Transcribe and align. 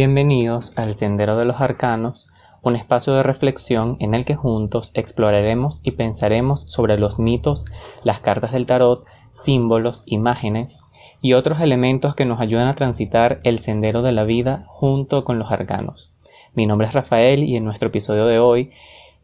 Bienvenidos 0.00 0.78
al 0.78 0.94
Sendero 0.94 1.36
de 1.36 1.44
los 1.44 1.60
Arcanos, 1.60 2.28
un 2.62 2.76
espacio 2.76 3.14
de 3.14 3.24
reflexión 3.24 3.96
en 3.98 4.14
el 4.14 4.24
que 4.24 4.36
juntos 4.36 4.92
exploraremos 4.94 5.80
y 5.82 5.90
pensaremos 5.90 6.66
sobre 6.68 6.96
los 6.98 7.18
mitos, 7.18 7.64
las 8.04 8.20
cartas 8.20 8.52
del 8.52 8.64
tarot, 8.64 9.04
símbolos, 9.32 10.04
imágenes 10.06 10.84
y 11.20 11.32
otros 11.32 11.58
elementos 11.58 12.14
que 12.14 12.26
nos 12.26 12.38
ayudan 12.38 12.68
a 12.68 12.76
transitar 12.76 13.40
el 13.42 13.58
sendero 13.58 14.02
de 14.02 14.12
la 14.12 14.22
vida 14.22 14.66
junto 14.68 15.24
con 15.24 15.36
los 15.36 15.50
arcanos. 15.50 16.12
Mi 16.54 16.64
nombre 16.64 16.86
es 16.86 16.94
Rafael 16.94 17.42
y 17.42 17.56
en 17.56 17.64
nuestro 17.64 17.88
episodio 17.88 18.26
de 18.26 18.38
hoy 18.38 18.70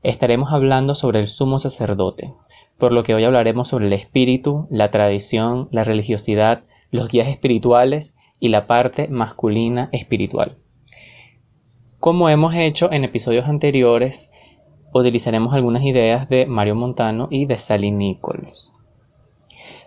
estaremos 0.02 0.50
hablando 0.50 0.96
sobre 0.96 1.20
el 1.20 1.28
sumo 1.28 1.60
sacerdote, 1.60 2.34
por 2.78 2.90
lo 2.90 3.04
que 3.04 3.14
hoy 3.14 3.22
hablaremos 3.22 3.68
sobre 3.68 3.86
el 3.86 3.92
espíritu, 3.92 4.66
la 4.70 4.90
tradición, 4.90 5.68
la 5.70 5.84
religiosidad, 5.84 6.64
los 6.90 7.06
guías 7.10 7.28
espirituales 7.28 8.16
y 8.40 8.48
la 8.48 8.66
parte 8.66 9.06
masculina 9.06 9.88
espiritual. 9.92 10.58
Como 12.04 12.28
hemos 12.28 12.54
hecho 12.54 12.92
en 12.92 13.02
episodios 13.02 13.48
anteriores, 13.48 14.30
utilizaremos 14.92 15.54
algunas 15.54 15.82
ideas 15.84 16.28
de 16.28 16.44
Mario 16.44 16.74
Montano 16.74 17.28
y 17.30 17.46
de 17.46 17.58
Sally 17.58 17.92
Nichols. 17.92 18.74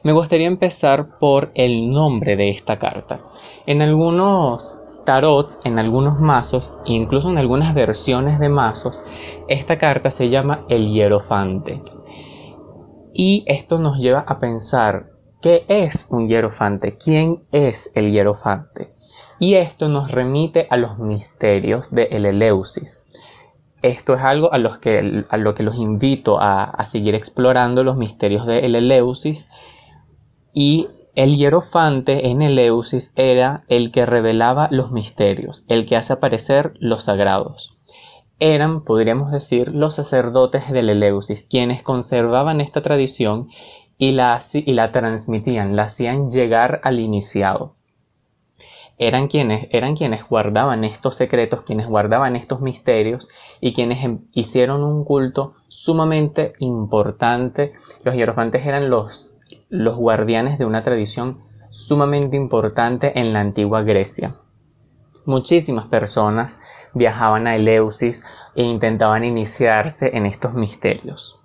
Me 0.01 0.13
gustaría 0.13 0.47
empezar 0.47 1.19
por 1.19 1.51
el 1.53 1.91
nombre 1.91 2.35
de 2.35 2.49
esta 2.49 2.79
carta. 2.79 3.21
En 3.67 3.83
algunos 3.83 4.79
tarots, 5.05 5.59
en 5.63 5.77
algunos 5.77 6.19
mazos, 6.19 6.73
incluso 6.85 7.29
en 7.29 7.37
algunas 7.37 7.75
versiones 7.75 8.39
de 8.39 8.49
mazos, 8.49 9.03
esta 9.47 9.77
carta 9.77 10.09
se 10.09 10.29
llama 10.29 10.65
el 10.69 10.91
hierofante. 10.91 11.83
Y 13.13 13.43
esto 13.45 13.77
nos 13.77 13.99
lleva 13.99 14.21
a 14.21 14.39
pensar 14.39 15.11
¿Qué 15.39 15.65
es 15.67 16.07
un 16.09 16.27
hierofante? 16.27 16.97
¿Quién 16.97 17.43
es 17.51 17.91
el 17.93 18.11
hierofante? 18.11 18.96
Y 19.39 19.55
esto 19.55 19.87
nos 19.87 20.11
remite 20.11 20.67
a 20.69 20.77
los 20.77 20.97
misterios 20.97 21.91
de 21.91 22.03
el 22.11 22.25
Eleusis. 22.25 23.03
Esto 23.83 24.15
es 24.15 24.21
algo 24.21 24.51
a, 24.51 24.57
los 24.57 24.79
que, 24.79 25.23
a 25.29 25.37
lo 25.37 25.53
que 25.53 25.61
los 25.61 25.75
invito 25.75 26.39
a, 26.41 26.83
seguir 26.85 27.13
explorando 27.13 27.83
los 27.83 27.97
misterios 27.97 28.47
de 28.47 28.59
el 28.59 28.75
Eleusis. 28.75 29.49
Y 30.53 30.87
el 31.13 31.35
hierofante 31.37 32.29
en 32.29 32.41
Eleusis 32.41 33.13
era 33.15 33.63
el 33.67 33.91
que 33.91 34.07
revelaba 34.07 34.69
los 34.71 34.91
misterios, 34.91 35.65
el 35.67 35.85
que 35.85 35.95
hace 35.95 36.13
aparecer 36.13 36.73
los 36.79 37.03
sagrados. 37.03 37.77
Eran, 38.39 38.83
podríamos 38.83 39.31
decir, 39.31 39.73
los 39.73 39.95
sacerdotes 39.95 40.71
del 40.71 40.89
Eleusis, 40.89 41.43
quienes 41.47 41.83
conservaban 41.83 42.59
esta 42.61 42.81
tradición 42.81 43.49
y 43.99 44.11
la, 44.11 44.39
y 44.53 44.73
la 44.73 44.91
transmitían, 44.91 45.75
la 45.75 45.83
hacían 45.83 46.27
llegar 46.27 46.81
al 46.83 46.99
iniciado. 46.99 47.76
Eran 48.99 49.27
quienes, 49.27 49.67
eran 49.71 49.95
quienes 49.95 50.27
guardaban 50.27 50.83
estos 50.83 51.15
secretos, 51.15 51.63
quienes 51.63 51.87
guardaban 51.87 52.35
estos 52.35 52.61
misterios 52.61 53.29
y 53.61 53.73
quienes 53.73 54.03
em, 54.03 54.25
hicieron 54.33 54.83
un 54.83 55.05
culto 55.05 55.53
sumamente 55.67 56.53
importante. 56.59 57.73
Los 58.03 58.15
hierofantes 58.15 58.65
eran 58.65 58.89
los, 58.89 59.39
los 59.69 59.95
guardianes 59.97 60.57
de 60.57 60.65
una 60.65 60.81
tradición 60.81 61.43
sumamente 61.69 62.37
importante 62.37 63.19
en 63.19 63.33
la 63.33 63.41
antigua 63.41 63.83
Grecia. 63.83 64.35
Muchísimas 65.25 65.85
personas 65.87 66.61
viajaban 66.93 67.47
a 67.47 67.55
Eleusis 67.55 68.23
e 68.55 68.63
intentaban 68.63 69.23
iniciarse 69.23 70.17
en 70.17 70.25
estos 70.25 70.53
misterios. 70.53 71.39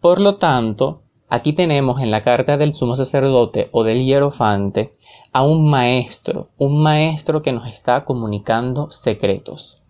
Por 0.00 0.20
lo 0.20 0.36
tanto, 0.36 1.04
Aquí 1.34 1.54
tenemos 1.54 2.02
en 2.02 2.10
la 2.10 2.24
carta 2.24 2.58
del 2.58 2.74
sumo 2.74 2.94
sacerdote 2.94 3.70
o 3.72 3.84
del 3.84 4.04
hierofante 4.04 4.92
a 5.32 5.42
un 5.42 5.70
maestro, 5.70 6.50
un 6.58 6.82
maestro 6.82 7.40
que 7.40 7.52
nos 7.52 7.66
está 7.68 8.04
comunicando 8.04 8.92
secretos. 8.92 9.80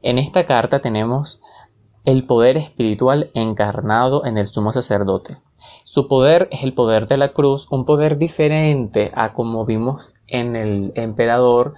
En 0.00 0.16
esta 0.16 0.46
carta 0.46 0.80
tenemos 0.80 1.42
el 2.06 2.24
poder 2.24 2.56
espiritual 2.56 3.30
encarnado 3.34 4.24
en 4.24 4.38
el 4.38 4.46
sumo 4.46 4.72
sacerdote. 4.72 5.36
Su 5.84 6.08
poder 6.08 6.48
es 6.50 6.62
el 6.62 6.72
poder 6.72 7.06
de 7.06 7.18
la 7.18 7.34
cruz, 7.34 7.66
un 7.70 7.84
poder 7.84 8.16
diferente 8.16 9.12
a 9.14 9.34
como 9.34 9.66
vimos 9.66 10.14
en 10.26 10.56
el 10.56 10.94
emperador, 10.94 11.74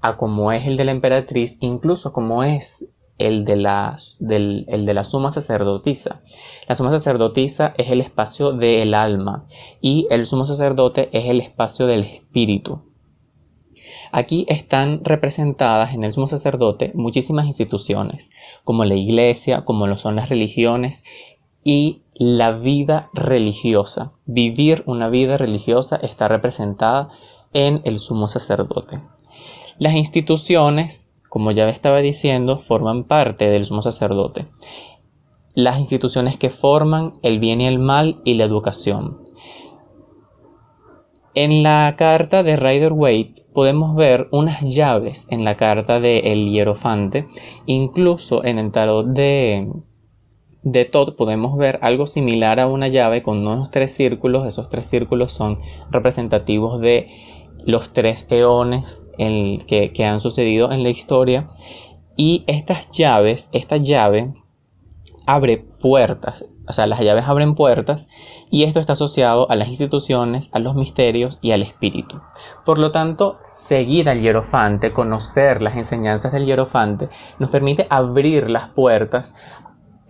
a 0.00 0.16
como 0.16 0.50
es 0.50 0.66
el 0.66 0.78
de 0.78 0.86
la 0.86 0.92
emperatriz, 0.92 1.58
incluso 1.60 2.14
como 2.14 2.42
es 2.42 2.88
el 3.20 3.44
de, 3.44 3.56
la, 3.56 3.96
el 4.20 4.86
de 4.86 4.94
la 4.94 5.04
suma 5.04 5.30
sacerdotisa. 5.30 6.22
La 6.66 6.74
suma 6.74 6.90
sacerdotisa 6.90 7.74
es 7.76 7.90
el 7.90 8.00
espacio 8.00 8.52
del 8.52 8.94
alma 8.94 9.46
y 9.80 10.06
el 10.10 10.24
sumo 10.24 10.46
sacerdote 10.46 11.10
es 11.12 11.26
el 11.26 11.40
espacio 11.40 11.86
del 11.86 12.00
espíritu. 12.00 12.82
Aquí 14.10 14.46
están 14.48 15.04
representadas 15.04 15.94
en 15.94 16.02
el 16.02 16.12
sumo 16.12 16.26
sacerdote 16.26 16.92
muchísimas 16.94 17.46
instituciones, 17.46 18.30
como 18.64 18.84
la 18.84 18.94
iglesia, 18.94 19.64
como 19.64 19.86
lo 19.86 19.96
son 19.96 20.16
las 20.16 20.30
religiones 20.30 21.04
y 21.62 22.02
la 22.14 22.52
vida 22.52 23.10
religiosa. 23.12 24.12
Vivir 24.24 24.82
una 24.86 25.10
vida 25.10 25.36
religiosa 25.36 25.96
está 25.96 26.26
representada 26.26 27.10
en 27.52 27.82
el 27.84 27.98
sumo 27.98 28.28
sacerdote. 28.28 29.02
Las 29.78 29.94
instituciones 29.94 31.09
como 31.30 31.52
ya 31.52 31.68
estaba 31.68 32.00
diciendo, 32.00 32.58
forman 32.58 33.04
parte 33.04 33.48
del 33.48 33.64
sumo 33.64 33.82
sacerdote. 33.82 34.48
Las 35.54 35.78
instituciones 35.78 36.36
que 36.36 36.50
forman 36.50 37.12
el 37.22 37.38
bien 37.38 37.60
y 37.60 37.66
el 37.66 37.78
mal 37.78 38.16
y 38.24 38.34
la 38.34 38.44
educación. 38.44 39.30
En 41.34 41.62
la 41.62 41.94
carta 41.96 42.42
de 42.42 42.56
Rider 42.56 42.92
Waite 42.92 43.42
podemos 43.54 43.94
ver 43.94 44.26
unas 44.32 44.62
llaves 44.62 45.28
en 45.30 45.44
la 45.44 45.56
carta 45.56 46.00
de 46.00 46.32
El 46.32 46.50
Hierofante. 46.50 47.28
Incluso 47.66 48.44
en 48.44 48.58
el 48.58 48.72
tarot 48.72 49.06
de, 49.06 49.72
de 50.64 50.84
Todd 50.84 51.14
podemos 51.14 51.56
ver 51.56 51.78
algo 51.82 52.08
similar 52.08 52.58
a 52.58 52.66
una 52.66 52.88
llave 52.88 53.22
con 53.22 53.38
unos 53.38 53.70
tres 53.70 53.94
círculos. 53.94 54.48
Esos 54.48 54.68
tres 54.68 54.86
círculos 54.86 55.32
son 55.32 55.58
representativos 55.92 56.80
de 56.80 57.08
los 57.64 57.92
tres 57.92 58.26
eones 58.30 59.06
que, 59.16 60.04
han 60.04 60.20
sucedido 60.20 60.72
en 60.72 60.82
la 60.82 60.90
historia. 60.90 61.50
Y 62.16 62.44
estas 62.46 62.90
llaves, 62.90 63.48
esta 63.52 63.76
llave 63.76 64.34
abre 65.26 65.58
puertas, 65.58 66.46
o 66.66 66.72
sea, 66.72 66.86
las 66.86 67.00
llaves 67.00 67.24
abren 67.26 67.54
puertas 67.54 68.08
y 68.50 68.64
esto 68.64 68.80
está 68.80 68.92
asociado 68.92 69.50
a 69.50 69.56
las 69.56 69.68
instituciones, 69.68 70.50
a 70.52 70.58
los 70.58 70.74
misterios 70.74 71.38
y 71.40 71.52
al 71.52 71.62
espíritu. 71.62 72.20
Por 72.64 72.78
lo 72.78 72.90
tanto, 72.90 73.38
seguir 73.48 74.08
al 74.08 74.20
hierofante, 74.20 74.92
conocer 74.92 75.62
las 75.62 75.76
enseñanzas 75.76 76.32
del 76.32 76.46
hierofante, 76.46 77.08
nos 77.38 77.50
permite 77.50 77.86
abrir 77.90 78.50
las 78.50 78.68
puertas 78.68 79.34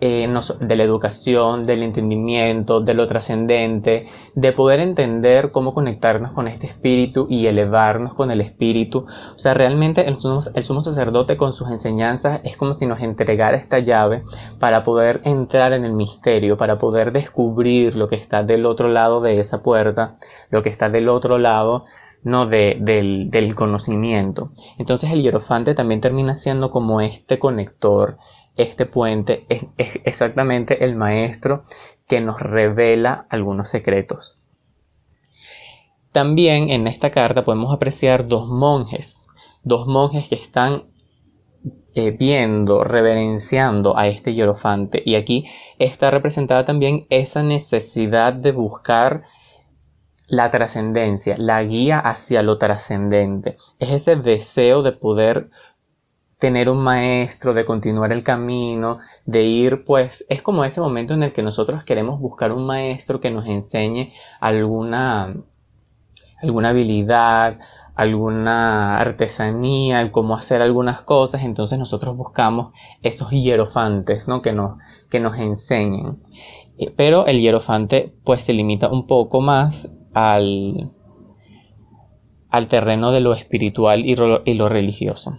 eh, 0.01 0.27
de 0.59 0.75
la 0.75 0.83
educación, 0.83 1.65
del 1.67 1.83
entendimiento, 1.83 2.81
de 2.81 2.95
lo 2.95 3.05
trascendente, 3.05 4.07
de 4.33 4.51
poder 4.51 4.79
entender 4.79 5.51
cómo 5.51 5.75
conectarnos 5.75 6.31
con 6.31 6.47
este 6.47 6.65
espíritu 6.65 7.27
y 7.29 7.45
elevarnos 7.45 8.15
con 8.15 8.31
el 8.31 8.41
espíritu. 8.41 9.05
O 9.35 9.37
sea, 9.37 9.53
realmente 9.53 10.07
el 10.07 10.19
sumo, 10.19 10.41
sacerdote 10.81 11.37
con 11.37 11.53
sus 11.53 11.69
enseñanzas 11.69 12.41
es 12.43 12.57
como 12.57 12.73
si 12.73 12.87
nos 12.87 13.01
entregara 13.01 13.55
esta 13.55 13.77
llave 13.77 14.23
para 14.59 14.83
poder 14.83 15.21
entrar 15.23 15.71
en 15.73 15.85
el 15.85 15.93
misterio, 15.93 16.57
para 16.57 16.79
poder 16.79 17.11
descubrir 17.11 17.95
lo 17.95 18.07
que 18.07 18.15
está 18.15 18.41
del 18.41 18.65
otro 18.65 18.89
lado 18.89 19.21
de 19.21 19.35
esa 19.35 19.61
puerta, 19.61 20.17
lo 20.49 20.63
que 20.63 20.69
está 20.69 20.89
del 20.89 21.09
otro 21.09 21.37
lado 21.37 21.85
no 22.23 22.45
del, 22.45 23.29
del, 23.31 23.55
conocimiento. 23.55 24.51
Entonces 24.77 25.11
el 25.11 25.23
hierofante 25.23 25.73
también 25.73 26.01
termina 26.01 26.35
siendo 26.35 26.69
como 26.69 27.01
este 27.01 27.39
conector, 27.39 28.17
este 28.55 28.85
puente 28.85 29.45
es, 29.49 29.65
exactamente 30.03 30.83
el 30.83 30.95
maestro 30.95 31.63
que 32.07 32.21
nos 32.21 32.39
revela 32.39 33.25
algunos 33.29 33.69
secretos. 33.69 34.37
También 36.11 36.69
en 36.69 36.87
esta 36.87 37.11
carta 37.11 37.45
podemos 37.45 37.73
apreciar 37.73 38.27
dos 38.27 38.47
monjes, 38.47 39.25
dos 39.63 39.87
monjes 39.87 40.27
que 40.27 40.35
están 40.35 40.83
eh, 41.93 42.11
viendo, 42.11 42.83
reverenciando 42.83 43.97
a 43.97 44.07
este 44.07 44.33
hierofante. 44.33 45.01
Y 45.05 45.15
aquí 45.15 45.45
está 45.79 46.11
representada 46.11 46.65
también 46.65 47.05
esa 47.09 47.43
necesidad 47.43 48.33
de 48.33 48.51
buscar 48.51 49.23
la 50.31 50.49
trascendencia, 50.49 51.35
la 51.37 51.61
guía 51.63 51.99
hacia 51.99 52.43
lo 52.43 52.57
trascendente. 52.57 53.57
Es 53.79 53.89
ese 53.91 54.15
deseo 54.15 54.81
de 54.81 54.93
poder 54.93 55.49
tener 56.41 56.71
un 56.71 56.79
maestro, 56.79 57.53
de 57.53 57.65
continuar 57.65 58.11
el 58.11 58.23
camino, 58.23 58.97
de 59.27 59.43
ir, 59.43 59.85
pues 59.85 60.25
es 60.27 60.41
como 60.41 60.65
ese 60.65 60.81
momento 60.81 61.13
en 61.13 61.21
el 61.21 61.33
que 61.33 61.43
nosotros 61.43 61.83
queremos 61.83 62.19
buscar 62.19 62.51
un 62.51 62.65
maestro 62.65 63.21
que 63.21 63.29
nos 63.29 63.45
enseñe 63.45 64.11
alguna, 64.39 65.35
alguna 66.41 66.69
habilidad, 66.69 67.59
alguna 67.93 68.97
artesanía, 68.97 70.11
cómo 70.11 70.35
hacer 70.35 70.63
algunas 70.63 71.03
cosas, 71.03 71.43
entonces 71.43 71.77
nosotros 71.77 72.17
buscamos 72.17 72.73
esos 73.03 73.29
hierofantes, 73.29 74.27
¿no? 74.27 74.41
Que 74.41 74.53
nos, 74.53 74.79
que 75.11 75.19
nos 75.19 75.37
enseñen. 75.37 76.23
Eh, 76.79 76.91
pero 76.97 77.27
el 77.27 77.39
hierofante 77.39 78.15
pues 78.23 78.41
se 78.41 78.53
limita 78.53 78.89
un 78.89 79.05
poco 79.05 79.41
más 79.41 79.91
al, 80.15 80.91
al 82.49 82.67
terreno 82.67 83.11
de 83.11 83.19
lo 83.19 83.31
espiritual 83.31 84.03
y 84.07 84.15
lo 84.15 84.69
religioso. 84.69 85.37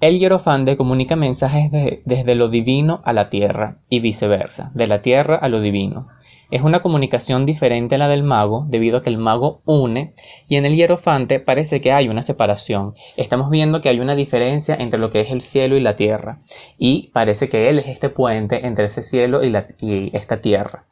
El 0.00 0.18
hierofante 0.18 0.78
comunica 0.78 1.14
mensajes 1.14 1.70
desde 1.70 2.34
lo 2.34 2.48
divino 2.48 3.02
a 3.04 3.12
la 3.12 3.28
tierra 3.28 3.80
y 3.90 4.00
viceversa, 4.00 4.70
de 4.72 4.86
la 4.86 5.02
tierra 5.02 5.36
a 5.36 5.50
lo 5.50 5.60
divino. 5.60 6.08
Es 6.50 6.62
una 6.62 6.80
comunicación 6.80 7.44
diferente 7.44 7.96
a 7.96 7.98
la 7.98 8.08
del 8.08 8.22
mago 8.22 8.64
debido 8.66 8.96
a 8.96 9.02
que 9.02 9.10
el 9.10 9.18
mago 9.18 9.60
une 9.66 10.14
y 10.48 10.56
en 10.56 10.64
el 10.64 10.74
hierofante 10.74 11.38
parece 11.38 11.82
que 11.82 11.92
hay 11.92 12.08
una 12.08 12.22
separación. 12.22 12.94
Estamos 13.18 13.50
viendo 13.50 13.82
que 13.82 13.90
hay 13.90 14.00
una 14.00 14.16
diferencia 14.16 14.74
entre 14.74 14.98
lo 14.98 15.10
que 15.10 15.20
es 15.20 15.30
el 15.30 15.42
cielo 15.42 15.76
y 15.76 15.80
la 15.80 15.96
tierra 15.96 16.40
y 16.78 17.10
parece 17.12 17.50
que 17.50 17.68
él 17.68 17.78
es 17.78 17.88
este 17.88 18.08
puente 18.08 18.66
entre 18.66 18.86
ese 18.86 19.02
cielo 19.02 19.42
y, 19.44 20.10
esta 20.16 20.40
tierra. 20.40 20.86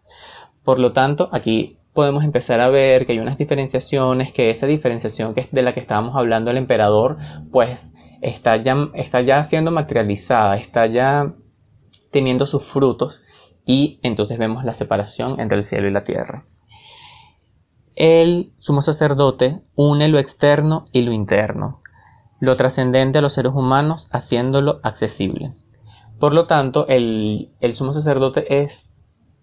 Por 0.65 0.79
lo 0.79 0.93
tanto, 0.93 1.31
aquí 1.33 1.78
podemos 1.99 2.23
empezar 2.23 2.61
a 2.61 2.69
ver 2.69 3.07
que 3.07 3.11
hay 3.11 3.19
unas 3.19 3.39
diferenciaciones, 3.39 4.33
que 4.33 4.51
esa 4.51 4.69
diferenciación 4.69 5.35
que 5.35 5.41
es 5.41 5.51
de 5.51 5.63
la 5.63 5.75
que 5.75 5.81
estábamos 5.81 6.15
hablando 6.15 6.53
el 6.53 6.57
emperador, 6.57 7.17
pues 7.51 7.93
está 8.21 8.55
ya, 8.59 8.89
está 8.95 9.21
ya 9.23 9.43
siendo 9.43 9.73
materializada, 9.73 10.57
está 10.57 10.87
ya 10.87 11.35
teniendo 12.13 12.47
sus 12.47 12.63
frutos 12.63 13.25
y 13.67 13.99
entonces 14.05 14.39
vemos 14.39 14.65
la 14.65 14.75
separación 14.75 15.41
entre 15.41 15.59
el 15.59 15.65
cielo 15.65 15.89
y 15.89 15.93
la 15.93 16.05
tierra. 16.05 16.45
El 17.97 18.53
sumo 18.61 18.81
sacerdote 18.81 19.61
une 19.75 20.07
lo 20.07 20.21
externo 20.21 20.87
y 20.93 21.03
lo 21.03 21.11
interno, 21.11 21.83
lo 22.39 22.55
trascendente 22.55 23.19
a 23.19 23.23
los 23.23 23.33
seres 23.33 23.55
humanos 23.57 24.09
haciéndolo 24.13 24.79
accesible. 24.85 25.53
Por 26.21 26.33
lo 26.33 26.47
tanto, 26.47 26.87
el, 26.87 27.51
el 27.59 27.75
sumo 27.75 27.91
sacerdote 27.91 28.63
es 28.63 28.98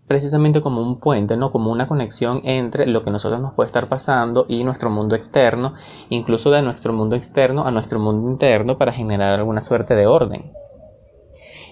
precisamente 0.07 0.62
como 0.62 0.81
un 0.81 1.00
puente, 1.00 1.38
¿no? 1.38 1.52
Como 1.52 1.72
una 1.72 1.88
conexión 1.88 2.42
entre 2.44 2.86
lo 2.86 3.04
que 3.04 3.12
nosotros 3.12 3.42
nos 3.42 3.54
puede 3.54 3.68
estar 3.68 3.90
pasando 3.90 4.46
y 4.48 4.63
nuestro 4.63 4.90
mundo 4.90 5.16
externo, 5.16 5.74
incluso 6.10 6.52
de 6.52 6.62
nuestro 6.62 6.94
mundo 6.94 7.16
externo 7.16 7.66
a 7.66 7.72
nuestro 7.72 8.00
mundo 8.00 8.30
interno 8.30 8.78
para 8.78 8.92
generar 8.92 9.40
alguna 9.40 9.62
suerte 9.62 9.96
de 9.96 10.07
orden. 10.07 10.52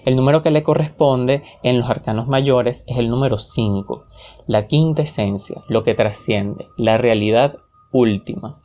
El 0.04 0.16
número 0.16 0.42
que 0.42 0.50
le 0.50 0.62
corresponde 0.62 1.44
en 1.62 1.78
los 1.78 1.88
arcanos 1.88 2.28
mayores 2.28 2.84
es 2.86 2.98
el 2.98 3.08
número 3.08 3.38
5, 3.38 4.04
la 4.46 4.66
quinta 4.66 5.02
esencia, 5.02 5.62
lo 5.68 5.82
que 5.82 5.94
trasciende, 5.94 6.68
la 6.76 6.98
realidad 6.98 7.56
última. 7.90 8.63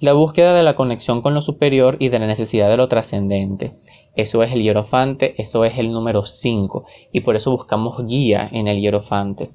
La 0.00 0.14
búsqueda 0.14 0.54
de 0.54 0.62
la 0.62 0.76
conexión 0.76 1.20
con 1.20 1.34
lo 1.34 1.42
superior 1.42 1.98
y 2.00 2.08
de 2.08 2.18
la 2.18 2.26
necesidad 2.26 2.70
de 2.70 2.78
lo 2.78 2.88
trascendente. 2.88 3.78
Eso 4.16 4.42
es 4.42 4.50
el 4.52 4.62
hierofante, 4.62 5.34
eso 5.40 5.66
es 5.66 5.76
el 5.76 5.92
número 5.92 6.24
5, 6.24 6.86
y 7.12 7.20
por 7.20 7.36
eso 7.36 7.50
buscamos 7.50 8.06
guía 8.06 8.48
en 8.50 8.66
el 8.66 8.80
hierofante. 8.80 9.50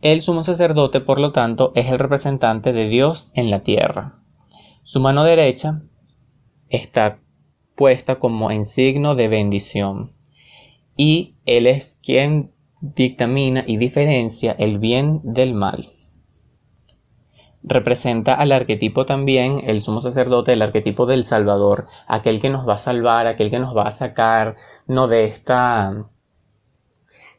El 0.00 0.22
sumo 0.22 0.44
sacerdote, 0.44 1.00
por 1.00 1.18
lo 1.18 1.32
tanto, 1.32 1.72
es 1.74 1.90
el 1.90 1.98
representante 1.98 2.72
de 2.72 2.88
Dios 2.88 3.32
en 3.34 3.50
la 3.50 3.64
tierra. 3.64 4.14
Su 4.84 5.00
mano 5.00 5.24
derecha 5.24 5.82
está 6.68 7.18
puesta 7.74 8.20
como 8.20 8.52
en 8.52 8.64
signo 8.64 9.16
de 9.16 9.26
bendición. 9.26 10.12
Y 10.96 11.34
Él 11.46 11.66
es 11.66 11.98
quien 12.00 12.52
dictamina 12.80 13.64
y 13.66 13.76
diferencia 13.76 14.54
el 14.56 14.78
bien 14.78 15.20
del 15.24 15.54
mal. 15.54 15.97
Representa 17.62 18.34
al 18.34 18.52
arquetipo 18.52 19.04
también, 19.04 19.62
el 19.64 19.80
sumo 19.80 20.00
sacerdote, 20.00 20.52
el 20.52 20.62
arquetipo 20.62 21.06
del 21.06 21.24
Salvador, 21.24 21.86
aquel 22.06 22.40
que 22.40 22.50
nos 22.50 22.68
va 22.68 22.74
a 22.74 22.78
salvar, 22.78 23.26
aquel 23.26 23.50
que 23.50 23.58
nos 23.58 23.76
va 23.76 23.84
a 23.84 23.92
sacar, 23.92 24.56
no 24.86 25.08
de 25.08 25.24
esta 25.24 26.06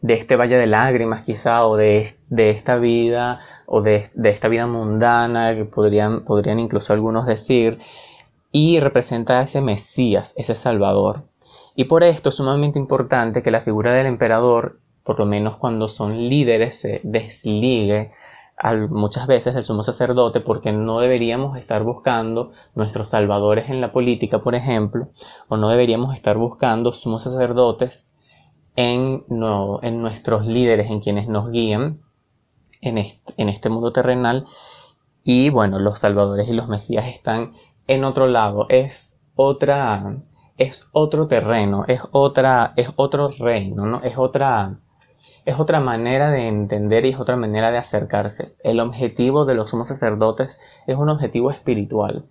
de 0.01 0.13
este 0.13 0.35
valle 0.35 0.55
de 0.55 0.67
lágrimas 0.67 1.25
quizá 1.25 1.65
o 1.65 1.75
de, 1.75 2.13
de 2.29 2.51
esta 2.51 2.77
vida 2.77 3.39
o 3.65 3.81
de, 3.81 4.09
de, 4.13 4.29
esta 4.29 4.47
vida 4.47 4.65
mundana 4.65 5.53
que 5.55 5.65
podrían, 5.65 6.23
podrían 6.23 6.59
incluso 6.59 6.93
algunos 6.93 7.25
decir 7.25 7.79
y 8.51 8.79
representa 8.79 9.39
a 9.39 9.43
ese 9.43 9.61
Mesías, 9.61 10.33
ese 10.37 10.55
Salvador. 10.55 11.23
Y 11.75 11.85
por 11.85 12.03
esto 12.03 12.29
es 12.29 12.35
sumamente 12.35 12.79
importante 12.79 13.43
que 13.43 13.51
la 13.51 13.61
figura 13.61 13.93
del 13.93 14.07
emperador, 14.07 14.79
por 15.03 15.19
lo 15.19 15.25
menos 15.25 15.57
cuando 15.57 15.87
son 15.87 16.29
líderes, 16.29 16.79
se 16.79 17.01
desligue 17.03 18.11
muchas 18.89 19.27
veces 19.27 19.53
del 19.53 19.63
sumo 19.63 19.83
sacerdote 19.83 20.41
porque 20.41 20.71
no 20.71 20.99
deberíamos 20.99 21.57
estar 21.57 21.83
buscando 21.83 22.51
nuestros 22.75 23.07
salvadores 23.07 23.69
en 23.69 23.81
la 23.81 23.91
política, 23.91 24.39
por 24.39 24.55
ejemplo, 24.55 25.09
o 25.47 25.57
no 25.57 25.69
deberíamos 25.69 26.13
estar 26.13 26.37
buscando 26.37 26.91
sumos 26.93 27.23
sacerdotes 27.23 28.13
en, 28.75 29.25
en 29.81 30.01
nuestros 30.01 30.45
líderes, 30.45 30.89
en 30.91 30.99
quienes 30.99 31.27
nos 31.27 31.51
guían 31.51 32.01
en 32.81 32.97
en 33.37 33.49
este 33.49 33.69
mundo 33.69 33.91
terrenal. 33.91 34.45
Y 35.23 35.49
bueno, 35.49 35.79
los 35.79 35.99
salvadores 35.99 36.49
y 36.49 36.53
los 36.53 36.67
mesías 36.67 37.07
están 37.07 37.53
en 37.87 38.03
otro 38.03 38.27
lado, 38.27 38.67
es 38.69 39.19
otra, 39.35 40.17
es 40.57 40.89
otro 40.91 41.27
terreno, 41.27 41.85
es 41.87 42.01
otra, 42.11 42.73
es 42.75 42.91
otro 42.95 43.29
reino, 43.29 43.85
¿no? 43.85 44.01
Es 44.01 44.17
otra, 44.17 44.79
es 45.45 45.59
otra 45.59 45.79
manera 45.79 46.29
de 46.31 46.47
entender 46.47 47.05
y 47.05 47.09
es 47.09 47.19
otra 47.19 47.35
manera 47.35 47.71
de 47.71 47.77
acercarse. 47.77 48.55
El 48.63 48.79
objetivo 48.79 49.45
de 49.45 49.55
los 49.55 49.71
sumos 49.71 49.87
sacerdotes 49.87 50.57
es 50.87 50.97
un 50.97 51.09
objetivo 51.09 51.51
espiritual. 51.51 52.25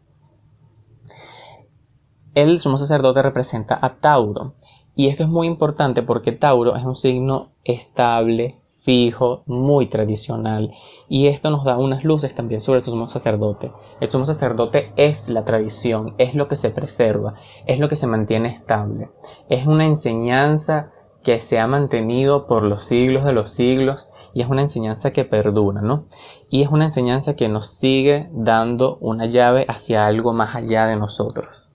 El 2.34 2.60
sumo 2.60 2.76
sacerdote 2.76 3.22
representa 3.22 3.78
a 3.80 3.96
Tauro. 3.96 4.54
Y 4.94 5.08
esto 5.08 5.22
es 5.24 5.28
muy 5.28 5.46
importante 5.46 6.02
porque 6.02 6.32
Tauro 6.32 6.76
es 6.76 6.84
un 6.84 6.94
signo 6.94 7.50
estable, 7.64 8.60
fijo, 8.82 9.42
muy 9.46 9.86
tradicional. 9.86 10.72
Y 11.08 11.26
esto 11.26 11.50
nos 11.50 11.64
da 11.64 11.78
unas 11.78 12.04
luces 12.04 12.34
también 12.34 12.60
sobre 12.60 12.78
el 12.78 12.84
sumo 12.84 13.08
sacerdote. 13.08 13.72
El 14.00 14.10
sumo 14.10 14.24
sacerdote 14.24 14.92
es 14.96 15.28
la 15.28 15.44
tradición, 15.44 16.14
es 16.18 16.34
lo 16.34 16.48
que 16.48 16.56
se 16.56 16.70
preserva, 16.70 17.34
es 17.66 17.80
lo 17.80 17.88
que 17.88 17.96
se 17.96 18.06
mantiene 18.06 18.48
estable. 18.48 19.10
Es 19.48 19.66
una 19.66 19.84
enseñanza 19.84 20.92
que 21.22 21.40
se 21.40 21.58
ha 21.58 21.66
mantenido 21.66 22.46
por 22.46 22.62
los 22.62 22.84
siglos 22.84 23.24
de 23.24 23.32
los 23.32 23.50
siglos 23.50 24.10
y 24.34 24.42
es 24.42 24.48
una 24.48 24.62
enseñanza 24.62 25.12
que 25.12 25.24
perdura, 25.24 25.80
¿no? 25.82 26.06
Y 26.48 26.62
es 26.62 26.68
una 26.68 26.86
enseñanza 26.86 27.34
que 27.34 27.48
nos 27.48 27.66
sigue 27.66 28.28
dando 28.32 28.98
una 29.00 29.26
llave 29.26 29.64
hacia 29.68 30.06
algo 30.06 30.32
más 30.32 30.54
allá 30.54 30.86
de 30.86 30.96
nosotros. 30.96 31.70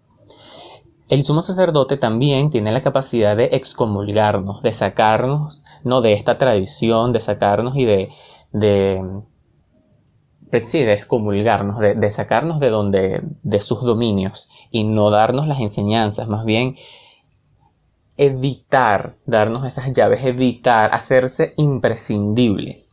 El 1.09 1.25
sumo 1.25 1.41
sacerdote 1.41 1.97
también 1.97 2.49
tiene 2.49 2.71
la 2.71 2.81
capacidad 2.81 3.35
de 3.35 3.49
excomulgarnos, 3.51 4.63
de 4.63 4.73
sacarnos, 4.73 5.63
no 5.83 6.01
de 6.01 6.13
esta 6.13 6.37
tradición, 6.37 7.11
de 7.11 7.21
sacarnos 7.21 7.75
y 7.75 7.85
de, 7.85 8.09
de 8.51 9.01
pues 10.49 10.69
sí, 10.69 10.83
de 10.83 10.93
excomulgarnos, 10.93 11.79
de, 11.79 11.95
de, 11.95 12.11
sacarnos 12.11 12.59
de 12.59 12.69
donde, 12.69 13.21
de 13.43 13.61
sus 13.61 13.83
dominios 13.83 14.49
y 14.71 14.83
no 14.85 15.09
darnos 15.09 15.47
las 15.47 15.59
enseñanzas, 15.59 16.27
más 16.27 16.45
bien 16.45 16.75
evitar 18.17 19.17
darnos 19.25 19.65
esas 19.65 19.91
llaves, 19.93 20.23
evitar 20.23 20.93
hacerse 20.93 21.53
imprescindible. 21.57 22.85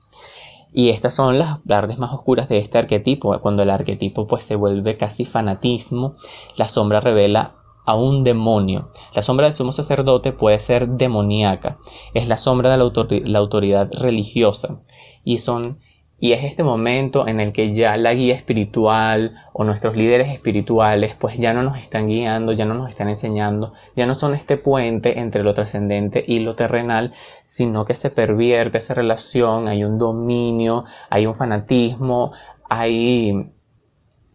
Y 0.72 0.90
estas 0.90 1.14
son 1.14 1.38
las 1.38 1.58
partes 1.60 1.98
más 1.98 2.12
oscuras 2.12 2.48
de 2.48 2.58
este 2.58 2.78
arquetipo. 2.78 3.36
Cuando 3.40 3.62
el 3.62 3.70
arquetipo 3.70 4.26
pues 4.26 4.44
se 4.44 4.54
vuelve 4.54 4.96
casi 4.96 5.24
fanatismo, 5.24 6.16
la 6.56 6.68
sombra 6.68 7.00
revela 7.00 7.56
a 7.90 7.94
un 7.94 8.22
demonio. 8.22 8.92
La 9.14 9.22
sombra 9.22 9.46
del 9.46 9.56
sumo 9.56 9.72
sacerdote 9.72 10.32
puede 10.32 10.60
ser 10.60 10.88
demoníaca, 10.88 11.78
es 12.14 12.28
la 12.28 12.36
sombra 12.36 12.70
de 12.70 12.76
la, 12.76 13.38
autoridad 13.38 13.90
religiosa 13.92 14.80
y 15.24 15.38
son 15.38 15.80
y 16.20 16.32
es 16.32 16.44
este 16.44 16.62
momento 16.62 17.26
en 17.26 17.40
el 17.40 17.52
que 17.52 17.72
ya 17.72 17.96
la 17.96 18.12
guía 18.12 18.34
espiritual 18.34 19.34
o 19.54 19.64
nuestros 19.64 19.96
líderes 19.96 20.28
espirituales 20.28 21.16
pues 21.18 21.38
ya 21.38 21.54
no 21.54 21.62
nos 21.62 21.78
están 21.78 22.08
guiando, 22.08 22.52
ya 22.52 22.66
no 22.66 22.74
nos 22.74 22.90
están 22.90 23.08
enseñando, 23.08 23.72
ya 23.96 24.06
no 24.06 24.14
son 24.14 24.34
este 24.34 24.58
puente 24.58 25.18
entre 25.18 25.42
lo 25.42 25.54
trascendente 25.54 26.22
y 26.26 26.40
lo 26.40 26.54
terrenal, 26.54 27.12
sino 27.42 27.86
que 27.86 27.94
se 27.94 28.10
pervierte 28.10 28.78
esa 28.78 28.92
relación, 28.92 29.66
hay 29.66 29.82
un 29.82 29.96
dominio, 29.96 30.84
hay 31.08 31.24
un 31.24 31.34
fanatismo, 31.34 32.32
hay 32.68 33.52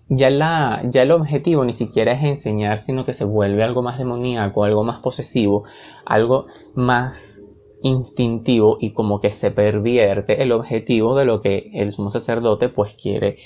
ya, 0.10 0.30
la, 0.32 0.82
ya 0.86 1.04
el 1.04 1.12
objetivo 1.12 1.66
ni 1.66 1.74
siquiera 1.74 2.14
es 2.14 2.24
enseñar, 2.24 2.80
sino 2.80 3.06
que 3.06 3.14
se 3.14 3.26
vuelve 3.26 3.64
algo 3.64 3.84
más 3.84 4.00
demoníaco, 4.00 4.64
algo 4.64 4.84
más 4.84 5.00
posesivo, 5.00 5.66
algo 6.06 6.48
más 6.74 7.45
instintivo 7.84 8.78
y 8.80 8.92
como 8.92 9.20
que 9.20 9.32
se 9.32 9.52
pervierte 9.52 10.42
el 10.42 10.52
objetivo 10.52 11.16
de 11.16 11.26
lo 11.26 11.42
que 11.42 11.72
el 11.74 11.92
sumo 11.92 12.12
sacerdote 12.12 12.70
pues 12.70 12.96
quiere, 12.96 13.38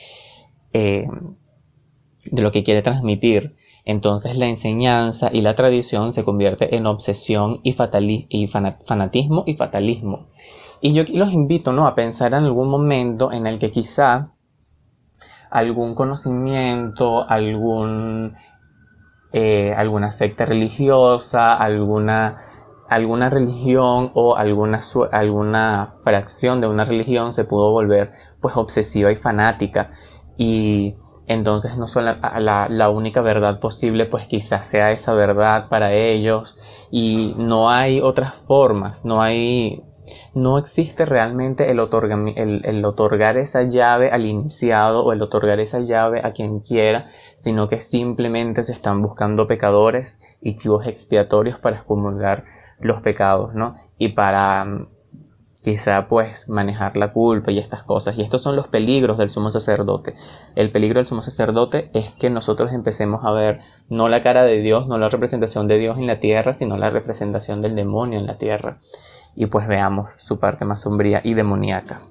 eh, 0.74 1.06
de 2.32 2.42
lo 2.42 2.52
que 2.52 2.64
quiere 2.64 2.82
transmitir. 2.82 3.56
Entonces 3.86 4.36
la 4.36 4.48
enseñanza 4.48 5.30
y 5.34 5.42
la 5.42 5.56
tradición 5.56 6.12
se 6.12 6.24
convierte 6.24 6.76
en 6.76 6.86
obsesión 6.86 7.60
y, 7.64 7.76
y 8.30 8.48
fanatismo 8.48 9.44
y 9.48 9.56
fatalismo. 9.56 10.28
Y 10.82 10.94
yo 10.94 11.04
los 11.14 11.34
invito 11.34 11.74
¿no? 11.74 11.88
a 11.88 11.96
pensar 11.96 12.34
en 12.34 12.46
algún 12.46 12.70
momento 12.70 13.32
en 13.32 13.48
el 13.48 13.60
que 13.60 13.72
quizá 13.72 14.34
algún 15.50 15.96
conocimiento, 15.96 17.28
algún, 17.28 18.36
eh, 19.34 19.74
alguna 19.76 20.12
secta 20.12 20.46
religiosa, 20.46 21.56
alguna, 21.56 22.38
alguna 22.90 23.30
religión 23.30 24.12
o 24.16 24.36
alguna, 24.36 24.82
alguna 25.12 25.94
fracción 26.04 26.60
de 26.60 26.68
una 26.68 26.86
religión 26.86 27.34
se 27.34 27.46
pudo 27.46 27.72
volver 27.72 28.12
pues 28.42 28.58
obsesiva 28.58 29.12
y 29.12 29.16
fanática. 29.16 29.92
Y 30.38 30.96
entonces 31.28 31.78
no 31.78 31.88
son 31.88 32.06
la, 32.06 32.68
la, 32.70 32.90
única 32.90 33.22
verdad 33.22 33.60
posible, 33.60 34.06
pues 34.06 34.26
quizás 34.26 34.66
sea 34.66 34.92
esa 34.92 35.14
verdad 35.14 35.70
para 35.70 35.94
ellos. 35.94 36.58
Y 36.90 37.36
no 37.38 37.70
hay 37.70 38.02
otras 38.02 38.36
formas, 38.48 39.06
no 39.06 39.22
hay, 39.22 39.84
no 40.34 40.58
existe 40.58 41.06
realmente 41.06 41.70
el, 41.70 41.80
el, 42.36 42.66
el 42.66 42.86
otorgar 42.86 43.38
esa 43.38 43.62
llave 43.64 44.10
al 44.10 44.26
iniciado 44.26 45.06
o 45.06 45.14
el 45.14 45.22
otorgar 45.22 45.60
esa 45.60 45.82
llave 45.82 46.22
a 46.24 46.32
quien 46.32 46.62
quiera, 46.62 47.10
sino 47.38 47.70
que 47.70 47.80
simplemente 47.80 48.64
se 48.64 48.74
están 48.74 49.04
buscando 49.04 49.46
pecadores 49.46 50.20
y 50.42 50.56
chivos 50.56 50.88
expiatorios 50.88 51.60
para 51.60 51.76
excomulgar 51.76 52.46
los 52.80 53.02
pecados, 53.02 53.54
¿no? 53.56 53.76
Y 53.98 54.10
para 54.10 54.88
quizá 55.62 56.08
pues 56.08 56.48
manejar 56.48 56.96
la 56.96 57.12
culpa 57.12 57.52
y 57.52 57.60
estas 57.60 57.84
cosas. 57.84 58.18
Y 58.18 58.22
estos 58.22 58.42
son 58.42 58.56
los 58.56 58.68
peligros 58.68 59.18
del 59.18 59.30
sumo 59.30 59.52
sacerdote. 59.52 60.16
El 60.56 60.72
peligro 60.72 61.00
del 61.00 61.08
sumo 61.08 61.22
sacerdote 61.22 61.90
es 61.94 62.12
que 62.12 62.30
nosotros 62.30 62.74
empecemos 62.74 63.26
a 63.26 63.32
ver 63.32 63.60
no 63.90 64.10
la 64.10 64.24
cara 64.24 64.44
de 64.44 64.60
Dios, 64.62 64.88
no 64.88 64.98
la 64.98 65.10
representación 65.10 65.68
de 65.68 65.78
Dios 65.78 65.98
en 65.98 66.08
la 66.08 66.20
tierra, 66.20 66.54
sino 66.54 66.78
la 66.78 66.90
representación 66.90 67.62
del 67.62 67.76
demonio 67.76 68.20
en 68.20 68.28
la 68.28 68.38
tierra. 68.38 68.80
Y 69.36 69.48
pues 69.48 69.68
veamos 69.68 70.12
su 70.18 70.40
parte 70.40 70.66
más 70.66 70.82
sombría 70.82 71.22
y 71.24 71.34
demoníaca. 71.34 72.02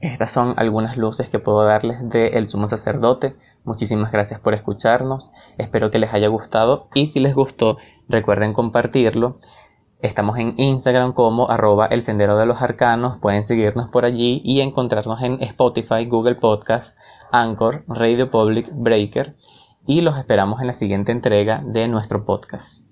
Estas 0.00 0.32
son 0.32 0.54
algunas 0.58 0.98
luces 0.98 1.30
que 1.30 1.38
puedo 1.38 1.64
darles 1.64 2.06
del 2.10 2.34
el 2.34 2.50
sumo 2.50 2.68
sacerdote. 2.68 3.36
Muchísimas 3.64 4.12
gracias 4.12 4.40
por 4.40 4.52
escucharnos. 4.52 5.32
Espero 5.56 5.90
que 5.90 5.98
les 5.98 6.12
haya 6.12 6.28
gustado 6.28 6.88
y 6.94 7.06
si 7.06 7.18
les 7.18 7.34
gustó 7.34 7.76
recuerden 8.08 8.52
compartirlo. 8.52 9.38
Estamos 10.00 10.36
en 10.38 10.52
Instagram 10.58 11.14
como 11.14 11.50
arroba 11.50 11.86
el 11.86 12.02
sendero 12.02 12.36
de 12.36 12.44
los 12.44 12.60
arcanos. 12.60 13.16
Pueden 13.16 13.46
seguirnos 13.46 13.88
por 13.88 14.04
allí 14.04 14.42
y 14.44 14.60
encontrarnos 14.60 15.22
en 15.22 15.42
Spotify, 15.42 16.04
Google 16.04 16.34
Podcast, 16.34 16.98
Anchor, 17.32 17.84
Radio 17.88 18.30
Public, 18.30 18.68
Breaker. 18.70 19.34
Y 19.86 20.02
los 20.02 20.18
esperamos 20.18 20.60
en 20.60 20.66
la 20.66 20.74
siguiente 20.74 21.12
entrega 21.12 21.62
de 21.64 21.88
nuestro 21.88 22.26
podcast. 22.26 22.84